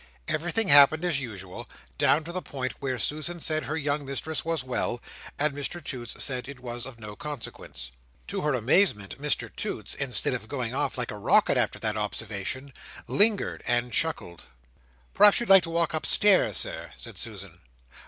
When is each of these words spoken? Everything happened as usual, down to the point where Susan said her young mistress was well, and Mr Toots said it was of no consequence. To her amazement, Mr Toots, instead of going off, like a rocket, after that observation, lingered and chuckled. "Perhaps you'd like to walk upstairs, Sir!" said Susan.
Everything 0.27 0.69
happened 0.69 1.03
as 1.05 1.19
usual, 1.19 1.69
down 1.99 2.23
to 2.23 2.31
the 2.31 2.41
point 2.41 2.71
where 2.79 2.97
Susan 2.97 3.39
said 3.39 3.65
her 3.65 3.77
young 3.77 4.03
mistress 4.03 4.43
was 4.43 4.63
well, 4.63 4.99
and 5.37 5.53
Mr 5.53 5.79
Toots 5.83 6.23
said 6.23 6.47
it 6.49 6.59
was 6.59 6.87
of 6.87 6.99
no 6.99 7.15
consequence. 7.15 7.91
To 8.29 8.41
her 8.41 8.55
amazement, 8.55 9.21
Mr 9.21 9.55
Toots, 9.55 9.93
instead 9.93 10.33
of 10.33 10.47
going 10.47 10.73
off, 10.73 10.97
like 10.97 11.11
a 11.11 11.17
rocket, 11.19 11.55
after 11.55 11.77
that 11.77 11.97
observation, 11.97 12.73
lingered 13.07 13.61
and 13.67 13.93
chuckled. 13.93 14.45
"Perhaps 15.13 15.39
you'd 15.39 15.49
like 15.49 15.61
to 15.61 15.69
walk 15.69 15.93
upstairs, 15.93 16.57
Sir!" 16.57 16.91
said 16.97 17.15
Susan. 17.19 17.59